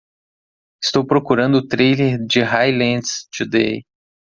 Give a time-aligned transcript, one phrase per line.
[0.83, 3.83] Estou procurando o trailer de Highlands Today